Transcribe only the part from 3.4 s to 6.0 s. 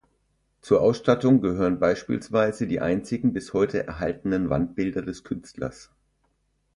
heute erhaltenen Wandbilder des Künstlers.